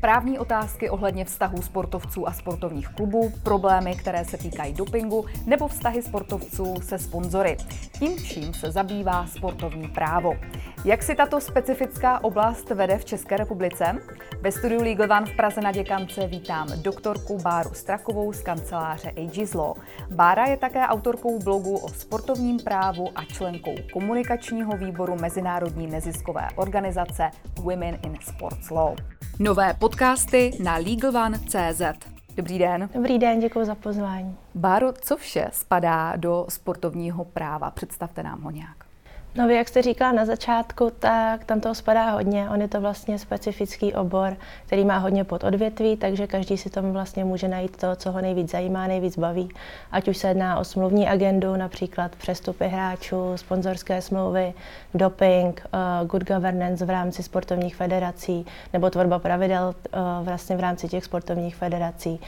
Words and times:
Právní 0.00 0.38
otázky 0.38 0.90
ohledně 0.90 1.24
vztahů 1.24 1.62
sportovců 1.62 2.28
a 2.28 2.32
sportovních 2.32 2.88
klubů, 2.88 3.32
problémy, 3.42 3.96
které 3.96 4.24
se 4.24 4.36
týkají 4.38 4.74
dopingu 4.74 5.26
nebo 5.46 5.68
vztahy 5.68 6.02
sportovců 6.02 6.74
se 6.82 6.98
sponzory. 6.98 7.56
Tím 7.98 8.16
vším 8.16 8.54
se 8.54 8.70
zabývá 8.70 9.26
sportovní 9.26 9.88
právo. 9.88 10.32
Jak 10.84 11.02
si 11.02 11.14
tato 11.14 11.40
specifická 11.40 12.24
oblast 12.24 12.70
vede 12.70 12.98
v 12.98 13.04
České 13.04 13.36
republice? 13.36 13.98
Ve 14.40 14.52
studiu 14.52 14.82
Legal 14.82 15.12
One 15.18 15.26
v 15.26 15.36
Praze 15.36 15.60
na 15.60 15.72
Děkance 15.72 16.26
vítám 16.26 16.68
doktorku 16.82 17.38
Báru 17.38 17.74
Strakovou 17.74 18.32
z 18.32 18.42
kanceláře 18.42 19.10
Aegis 19.16 19.54
Law. 19.54 19.76
Bára 20.10 20.46
je 20.46 20.56
také 20.56 20.86
autorkou 20.86 21.38
blogu 21.38 21.76
o 21.76 21.88
sportovním 21.88 22.56
právu 22.56 23.08
a 23.14 23.24
členkou 23.24 23.74
komunikačního 23.92 24.76
výboru 24.76 25.16
Mezinárodní 25.20 25.86
neziskové 25.86 26.48
organizace 26.56 27.30
Women 27.62 27.98
in 28.02 28.14
Sports 28.22 28.70
Law. 28.70 28.94
Nové 29.42 29.74
podcasty 29.74 30.50
na 30.62 30.76
LegalOne.cz. 30.76 31.82
Dobrý 32.36 32.58
den. 32.58 32.88
Dobrý 32.94 33.18
den, 33.18 33.40
děkuji 33.40 33.64
za 33.64 33.74
pozvání. 33.74 34.36
Báro, 34.54 34.92
co 34.92 35.16
vše 35.16 35.48
spadá 35.52 36.16
do 36.16 36.46
sportovního 36.48 37.24
práva? 37.24 37.70
Představte 37.70 38.22
nám 38.22 38.42
ho 38.42 38.50
nějak. 38.50 38.89
No 39.34 39.48
vy, 39.48 39.54
jak 39.54 39.68
jste 39.68 39.82
říkala 39.82 40.12
na 40.12 40.24
začátku, 40.24 40.92
tak 40.98 41.44
tam 41.44 41.60
toho 41.60 41.74
spadá 41.74 42.10
hodně. 42.10 42.50
On 42.50 42.60
je 42.60 42.68
to 42.68 42.80
vlastně 42.80 43.18
specifický 43.18 43.94
obor, 43.94 44.36
který 44.66 44.84
má 44.84 44.98
hodně 44.98 45.24
pododvětví, 45.24 45.96
takže 45.96 46.26
každý 46.26 46.56
si 46.56 46.70
tam 46.70 46.92
vlastně 46.92 47.24
může 47.24 47.48
najít 47.48 47.76
to, 47.76 47.96
co 47.96 48.12
ho 48.12 48.20
nejvíc 48.20 48.50
zajímá, 48.50 48.86
nejvíc 48.86 49.18
baví. 49.18 49.48
Ať 49.92 50.08
už 50.08 50.16
se 50.16 50.28
jedná 50.28 50.58
o 50.58 50.64
smluvní 50.64 51.08
agendu, 51.08 51.56
například 51.56 52.16
přestupy 52.16 52.68
hráčů, 52.68 53.36
sponzorské 53.36 54.02
smlouvy, 54.02 54.54
doping, 54.94 55.66
uh, 55.74 56.08
good 56.08 56.24
governance 56.24 56.84
v 56.84 56.90
rámci 56.90 57.22
sportovních 57.22 57.76
federací, 57.76 58.46
nebo 58.72 58.90
tvorba 58.90 59.18
pravidel 59.18 59.74
uh, 59.94 60.26
vlastně 60.26 60.56
v 60.56 60.60
rámci 60.60 60.88
těch 60.88 61.04
sportovních 61.04 61.56
federací. 61.56 62.20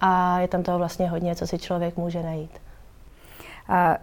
A 0.00 0.40
je 0.40 0.48
tam 0.48 0.62
toho 0.62 0.78
vlastně 0.78 1.08
hodně, 1.08 1.34
co 1.34 1.46
si 1.46 1.58
člověk 1.58 1.96
může 1.96 2.22
najít. 2.22 2.61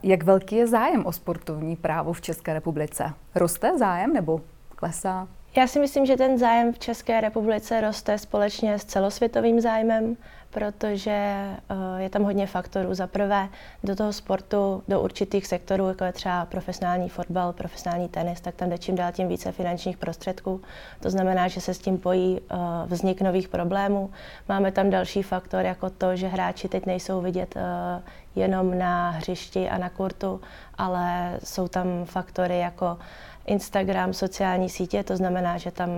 Jak 0.04 0.24
velký 0.24 0.56
je 0.56 0.68
zájem 0.68 1.06
o 1.06 1.12
sportovní 1.12 1.76
právo 1.76 2.14
v 2.14 2.22
České 2.22 2.54
republice? 2.54 3.14
Roste 3.36 3.78
zájem 3.78 4.14
nebo 4.14 4.42
klesá? 4.76 5.28
Já 5.58 5.68
si 5.68 5.80
myslím, 5.80 6.06
že 6.06 6.18
ten 6.18 6.38
zájem 6.38 6.74
v 6.74 6.80
České 6.80 7.22
republice 7.22 7.82
roste 7.82 8.18
společně 8.18 8.80
s 8.80 8.86
celosvětovým 8.86 9.62
zájmem 9.62 10.18
protože 10.50 11.12
eh, 11.12 11.76
je 11.98 12.10
tam 12.10 12.24
hodně 12.24 12.48
faktorů. 12.48 12.94
Za 12.94 13.08
prvé, 13.08 13.50
do 13.84 13.96
toho 13.96 14.14
sportu, 14.14 14.84
do 14.88 15.02
určitých 15.02 15.48
sektorů, 15.48 15.88
jako 15.88 16.04
je 16.04 16.14
třeba 16.14 16.46
profesionální 16.46 17.10
fotbal, 17.10 17.54
profesionální 17.54 18.10
tenis, 18.10 18.42
tak 18.42 18.56
tam 18.56 18.70
jde 18.70 18.78
čím 18.78 18.96
dál 18.96 19.12
tím 19.12 19.28
více 19.28 19.52
finančních 19.52 19.98
prostředků. 19.98 20.62
To 21.00 21.10
znamená, 21.10 21.48
že 21.48 21.62
se 21.62 21.74
s 21.74 21.80
tím 21.80 21.98
pojí 21.98 22.40
eh, 22.40 22.56
vznik 22.86 23.22
nových 23.22 23.48
problémů. 23.48 24.12
Máme 24.50 24.72
tam 24.72 24.90
další 24.90 25.24
faktor, 25.24 25.66
jako 25.66 25.90
to, 25.90 26.16
že 26.16 26.28
hráči 26.28 26.68
teď 26.68 26.86
nejsou 26.86 27.22
vidět 27.22 27.56
eh, 27.58 28.02
jenom 28.36 28.78
na 28.78 29.10
hřišti 29.10 29.70
a 29.70 29.78
na 29.78 29.90
kurtu, 29.90 30.42
ale 30.78 31.38
jsou 31.44 31.68
tam 31.68 32.06
faktory 32.06 32.60
jako 32.60 32.98
Instagram, 33.46 34.14
sociální 34.14 34.70
sítě, 34.70 35.04
to 35.04 35.18
znamená, 35.18 35.58
že 35.58 35.72
tam 35.72 35.90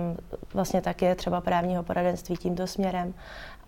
vlastně 0.54 0.80
taky 0.80 1.04
je 1.04 1.14
třeba 1.14 1.40
právního 1.40 1.82
poradenství 1.82 2.36
tímto 2.36 2.66
směrem. 2.66 3.14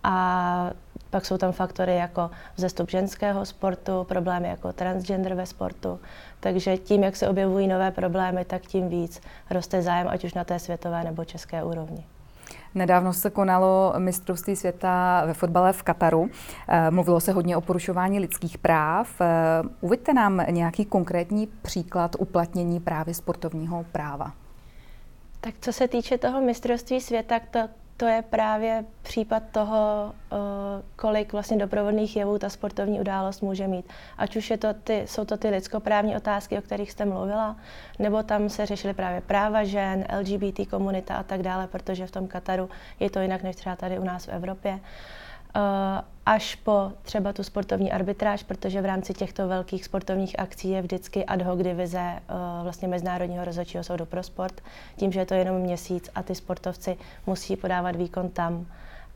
A 0.03 0.71
pak 1.15 1.25
jsou 1.25 1.37
tam 1.37 1.51
faktory 1.51 1.95
jako 1.95 2.31
vzestup 2.57 2.89
ženského 2.89 3.45
sportu, 3.45 4.03
problémy 4.03 4.47
jako 4.47 4.73
transgender 4.73 5.33
ve 5.33 5.45
sportu. 5.45 5.99
Takže 6.39 6.77
tím, 6.77 7.03
jak 7.03 7.15
se 7.15 7.27
objevují 7.27 7.67
nové 7.67 7.91
problémy, 7.91 8.45
tak 8.45 8.61
tím 8.61 8.89
víc 8.89 9.21
roste 9.49 9.81
zájem, 9.81 10.07
ať 10.09 10.23
už 10.23 10.33
na 10.33 10.43
té 10.43 10.59
světové 10.59 11.03
nebo 11.03 11.25
české 11.25 11.63
úrovni. 11.63 12.05
Nedávno 12.75 13.13
se 13.13 13.29
konalo 13.29 13.93
mistrovství 13.97 14.55
světa 14.55 15.23
ve 15.25 15.33
fotbale 15.33 15.73
v 15.73 15.83
Kataru. 15.83 16.29
Eh, 16.67 16.91
mluvilo 16.91 17.19
se 17.19 17.31
hodně 17.31 17.57
o 17.57 17.61
porušování 17.61 18.19
lidských 18.19 18.57
práv. 18.57 19.21
Eh, 19.21 19.25
uveďte 19.81 20.13
nám 20.13 20.45
nějaký 20.49 20.85
konkrétní 20.85 21.47
příklad 21.61 22.15
uplatnění 22.19 22.79
právě 22.79 23.13
sportovního 23.13 23.85
práva. 23.91 24.31
Tak 25.41 25.53
co 25.61 25.73
se 25.73 25.87
týče 25.87 26.17
toho 26.17 26.41
mistrovství 26.41 27.01
světa, 27.01 27.39
to, 27.51 27.59
to 27.97 28.05
je 28.05 28.21
právě 28.21 28.85
případ 29.01 29.43
toho, 29.51 30.13
eh, 30.31 30.35
kolik 30.95 31.33
vlastně 31.33 31.57
doprovodných 31.57 32.15
jevů 32.15 32.39
ta 32.39 32.49
sportovní 32.49 32.99
událost 32.99 33.41
může 33.41 33.67
mít. 33.67 33.85
Ať 34.17 34.35
už 34.35 34.49
je 34.49 34.57
to 34.57 34.73
ty, 34.73 35.03
jsou 35.07 35.25
to 35.25 35.37
ty 35.37 35.49
lidskoprávní 35.49 36.15
otázky, 36.15 36.57
o 36.57 36.61
kterých 36.61 36.91
jste 36.91 37.05
mluvila, 37.05 37.55
nebo 37.99 38.23
tam 38.23 38.49
se 38.49 38.65
řešily 38.65 38.93
právě 38.93 39.21
práva 39.21 39.63
žen, 39.63 40.05
LGBT 40.19 40.69
komunita 40.69 41.15
a 41.15 41.23
tak 41.23 41.41
dále, 41.41 41.67
protože 41.67 42.07
v 42.07 42.11
tom 42.11 42.27
Kataru 42.27 42.69
je 42.99 43.09
to 43.09 43.19
jinak 43.19 43.43
než 43.43 43.55
třeba 43.55 43.75
tady 43.75 43.99
u 43.99 44.03
nás 44.03 44.25
v 44.25 44.29
Evropě. 44.29 44.79
Eh, 44.79 45.24
až 46.25 46.55
po 46.55 46.91
třeba 47.01 47.33
tu 47.33 47.43
sportovní 47.43 47.91
arbitráž, 47.91 48.43
protože 48.43 48.81
v 48.81 48.85
rámci 48.85 49.13
těchto 49.13 49.47
velkých 49.47 49.85
sportovních 49.85 50.39
akcí 50.39 50.69
je 50.69 50.81
vždycky 50.81 51.25
ad 51.25 51.41
hoc 51.41 51.59
divize 51.61 51.99
eh, 51.99 52.21
vlastně 52.63 52.87
Mezinárodního 52.87 53.45
rozhodčího 53.45 53.83
soudu 53.83 54.05
pro 54.05 54.23
sport, 54.23 54.61
tím, 54.97 55.11
že 55.11 55.19
je 55.19 55.25
to 55.25 55.33
jenom 55.33 55.57
měsíc 55.57 56.09
a 56.15 56.23
ty 56.23 56.35
sportovci 56.35 56.97
musí 57.27 57.55
podávat 57.55 57.95
výkon 57.95 58.29
tam 58.29 58.65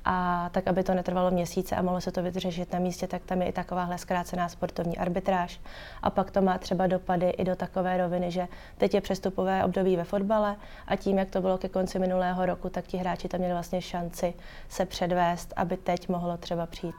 a 0.05 0.49
tak, 0.53 0.67
aby 0.67 0.83
to 0.83 0.93
netrvalo 0.93 1.31
měsíce 1.31 1.75
a 1.75 1.81
mohlo 1.81 2.01
se 2.01 2.11
to 2.11 2.23
vyřešit 2.23 2.73
na 2.73 2.79
místě, 2.79 3.07
tak 3.07 3.21
tam 3.25 3.41
je 3.41 3.47
i 3.47 3.51
takováhle 3.51 3.97
zkrácená 3.97 4.49
sportovní 4.49 4.97
arbitráž. 4.97 5.59
A 6.01 6.09
pak 6.09 6.31
to 6.31 6.41
má 6.41 6.57
třeba 6.57 6.87
dopady 6.87 7.29
i 7.29 7.43
do 7.43 7.55
takové 7.55 7.97
roviny, 7.97 8.31
že 8.31 8.47
teď 8.77 8.93
je 8.93 9.01
přestupové 9.01 9.65
období 9.65 9.95
ve 9.95 10.03
fotbale 10.03 10.55
a 10.87 10.95
tím, 10.95 11.17
jak 11.17 11.29
to 11.29 11.41
bylo 11.41 11.57
ke 11.57 11.69
konci 11.69 11.99
minulého 11.99 12.45
roku, 12.45 12.69
tak 12.69 12.87
ti 12.87 12.97
hráči 12.97 13.27
tam 13.27 13.39
měli 13.39 13.53
vlastně 13.53 13.81
šanci 13.81 14.33
se 14.69 14.85
předvést, 14.85 15.53
aby 15.55 15.77
teď 15.77 16.09
mohlo 16.09 16.37
třeba 16.37 16.65
přijít 16.65 16.95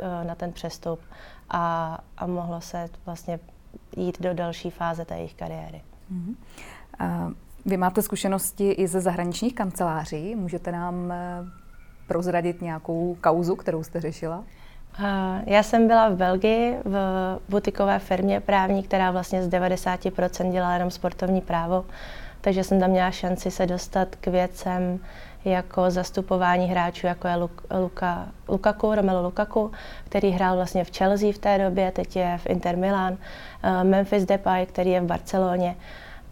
eh, 0.00 0.24
na 0.24 0.34
ten 0.34 0.52
přestup 0.52 1.00
a, 1.50 1.98
a 2.18 2.26
mohlo 2.26 2.60
se 2.60 2.88
vlastně 3.06 3.38
jít 3.96 4.22
do 4.22 4.34
další 4.34 4.70
fáze 4.70 5.04
té 5.04 5.16
jejich 5.16 5.34
kariéry. 5.34 5.82
Mm-hmm. 6.12 6.34
Uh, 7.00 7.32
vy 7.64 7.76
máte 7.76 8.02
zkušenosti 8.02 8.70
i 8.70 8.88
ze 8.88 9.00
zahraničních 9.00 9.54
kanceláří. 9.54 10.34
Můžete 10.34 10.72
nám 10.72 11.12
eh, 11.12 11.61
prozradit 12.06 12.62
nějakou 12.62 13.16
kauzu, 13.20 13.56
kterou 13.56 13.82
jste 13.82 14.00
řešila? 14.00 14.44
Já 15.46 15.62
jsem 15.62 15.88
byla 15.88 16.08
v 16.08 16.16
Belgii 16.16 16.76
v 16.84 16.96
butikové 17.48 17.98
firmě 17.98 18.40
právní, 18.40 18.82
která 18.82 19.10
vlastně 19.10 19.42
z 19.42 19.48
90% 19.48 20.52
dělá 20.52 20.74
jenom 20.74 20.90
sportovní 20.90 21.40
právo, 21.40 21.84
takže 22.40 22.64
jsem 22.64 22.80
tam 22.80 22.90
měla 22.90 23.10
šanci 23.10 23.50
se 23.50 23.66
dostat 23.66 24.16
k 24.16 24.26
věcem 24.26 25.00
jako 25.44 25.90
zastupování 25.90 26.66
hráčů, 26.66 27.06
jako 27.06 27.28
je 27.28 27.36
Luka, 27.80 28.28
Lukaku, 28.48 28.94
Romelu 28.94 29.22
Lukaku, 29.22 29.70
který 30.04 30.30
hrál 30.30 30.56
vlastně 30.56 30.84
v 30.84 30.96
Chelsea 30.96 31.32
v 31.32 31.38
té 31.38 31.58
době, 31.58 31.90
teď 31.90 32.16
je 32.16 32.38
v 32.38 32.46
Inter 32.46 32.76
Milan, 32.76 33.16
eh, 33.62 33.84
Memphis 33.84 34.24
Depay, 34.24 34.66
který 34.66 34.90
je 34.90 35.00
v 35.00 35.06
Barceloně 35.06 35.76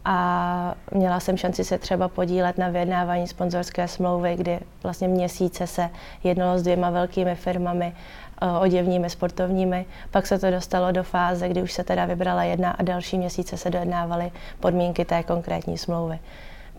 a 0.05 0.75
měla 0.91 1.21
jsem 1.21 1.37
šanci 1.37 1.65
se 1.65 1.78
třeba 1.78 2.09
podílet 2.09 2.59
na 2.59 2.69
vyjednávání 2.69 3.28
sponzorské 3.28 3.88
smlouvy, 3.88 4.37
kdy 4.37 4.59
vlastně 4.83 5.09
měsíce 5.09 5.66
se 5.66 5.91
jednalo 6.25 6.59
s 6.59 6.62
dvěma 6.62 6.91
velkými 6.91 7.34
firmami 7.34 7.94
eh, 8.43 8.47
oděvními, 8.61 9.11
sportovními. 9.11 9.87
Pak 10.11 10.27
se 10.27 10.38
to 10.38 10.50
dostalo 10.50 10.93
do 10.93 11.03
fáze, 11.03 11.49
kdy 11.49 11.62
už 11.62 11.72
se 11.72 11.84
teda 11.84 12.05
vybrala 12.05 12.44
jedna 12.44 12.71
a 12.71 12.83
další 12.83 13.19
měsíce 13.19 13.56
se 13.56 13.71
dojednávaly 13.71 14.33
podmínky 14.61 15.05
té 15.05 15.22
konkrétní 15.22 15.78
smlouvy. 15.78 16.19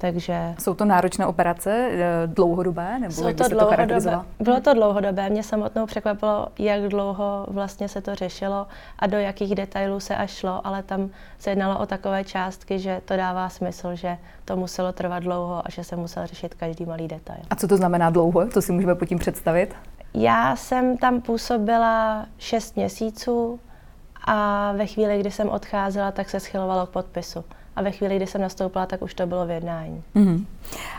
Takže... 0.01 0.55
Jsou 0.59 0.73
to 0.73 0.85
náročné 0.85 1.25
operace, 1.25 1.89
eh, 1.91 2.27
dlouhodobé, 2.27 2.99
nebo 2.99 3.13
Jsou 3.13 3.27
jak 3.27 3.37
to, 3.37 3.47
dlouhodobé. 3.47 4.01
to 4.01 4.25
Bylo 4.39 4.61
to 4.61 4.73
dlouhodobé. 4.73 5.29
Mě 5.29 5.43
samotnou 5.43 5.85
překvapilo, 5.85 6.47
jak 6.59 6.81
dlouho 6.81 7.45
vlastně 7.49 7.89
se 7.89 8.01
to 8.01 8.15
řešilo 8.15 8.67
a 8.99 9.07
do 9.07 9.17
jakých 9.17 9.55
detailů 9.55 9.99
se 9.99 10.15
až 10.15 10.31
šlo, 10.31 10.67
ale 10.67 10.83
tam 10.83 11.09
se 11.39 11.49
jednalo 11.49 11.79
o 11.79 11.85
takové 11.85 12.23
částky, 12.23 12.79
že 12.79 13.01
to 13.05 13.17
dává 13.17 13.49
smysl, 13.49 13.95
že 13.95 14.17
to 14.45 14.55
muselo 14.55 14.91
trvat 14.91 15.23
dlouho 15.23 15.61
a 15.65 15.69
že 15.69 15.83
se 15.83 15.95
musel 15.95 16.27
řešit 16.27 16.53
každý 16.53 16.85
malý 16.85 17.07
detail. 17.07 17.41
A 17.49 17.55
co 17.55 17.67
to 17.67 17.77
znamená 17.77 18.09
dlouho? 18.09 18.47
Co 18.47 18.61
si 18.61 18.71
můžeme 18.71 18.95
pod 18.95 19.05
tím 19.05 19.19
představit? 19.19 19.75
Já 20.13 20.55
jsem 20.55 20.97
tam 20.97 21.21
působila 21.21 22.25
6 22.37 22.75
měsíců 22.75 23.59
a 24.27 24.71
ve 24.71 24.85
chvíli, 24.85 25.19
kdy 25.19 25.31
jsem 25.31 25.49
odcházela, 25.49 26.11
tak 26.11 26.29
se 26.29 26.39
schylovalo 26.39 26.85
k 26.85 26.89
podpisu 26.89 27.43
a 27.75 27.81
ve 27.81 27.91
chvíli, 27.91 28.15
kdy 28.15 28.27
jsem 28.27 28.41
nastoupila, 28.41 28.85
tak 28.85 29.01
už 29.01 29.13
to 29.13 29.27
bylo 29.27 29.45
v 29.45 29.49
jednání. 29.49 30.03
Mm-hmm. 30.15 30.45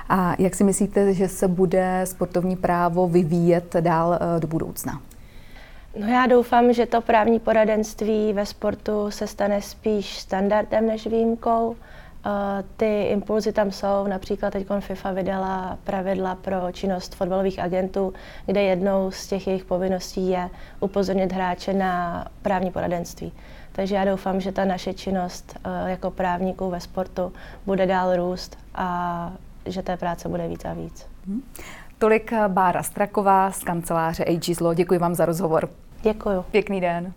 A 0.09 0.35
jak 0.39 0.55
si 0.55 0.65
myslíte, 0.65 1.15
že 1.15 1.29
se 1.29 1.49
bude 1.49 2.01
sportovní 2.05 2.57
právo 2.57 3.09
vyvíjet 3.09 3.77
dál 3.81 4.15
eh, 4.15 4.41
do 4.41 4.49
budoucna? 4.49 5.01
No 6.01 6.07
já 6.07 6.27
doufám, 6.27 6.73
že 6.73 6.87
to 6.87 7.01
právní 7.01 7.41
poradenství 7.41 8.33
ve 8.33 8.47
sportu 8.47 9.11
se 9.11 9.27
stane 9.27 9.63
spíš 9.63 10.19
standardem 10.19 10.87
než 10.87 11.07
výjimkou. 11.07 11.77
Ty 12.77 13.03
impulzy 13.03 13.53
tam 13.53 13.71
jsou, 13.71 14.07
například 14.07 14.51
teď 14.53 14.67
FIFA 14.81 15.13
vydala 15.13 15.79
pravidla 15.85 16.35
pro 16.35 16.73
činnost 16.73 17.15
fotbalových 17.15 17.59
agentů, 17.59 18.13
kde 18.47 18.63
jednou 18.63 19.11
z 19.11 19.27
těch 19.27 19.47
jejich 19.47 19.65
povinností 19.65 20.29
je 20.29 20.51
upozornit 20.81 21.33
hráče 21.33 21.73
na 21.73 22.25
právní 22.43 22.71
poradenství. 22.71 23.33
Takže 23.73 23.95
já 23.95 24.05
doufám, 24.05 24.41
že 24.41 24.53
ta 24.53 24.65
naše 24.65 24.95
činnost 24.95 25.59
eh, 25.65 25.91
jako 25.91 26.11
právníků 26.11 26.71
ve 26.71 26.81
sportu 26.81 27.33
bude 27.67 27.87
dál 27.87 28.17
růst 28.17 28.59
a 28.75 29.33
že 29.67 29.83
té 29.83 29.97
práce 29.97 30.29
bude 30.29 30.49
víc 30.49 30.65
a 30.65 30.73
víc. 30.73 31.07
Hmm. 31.27 31.43
Tolik 31.99 32.33
Bára 32.49 32.83
Straková 32.83 33.51
z 33.51 33.65
kanceláře 33.65 34.25
AG 34.25 34.45
Zlo. 34.45 34.75
Děkuji 34.75 34.99
vám 34.99 35.15
za 35.15 35.25
rozhovor. 35.25 35.69
Děkuji. 36.03 36.45
Pěkný 36.51 36.81
den. 36.81 37.13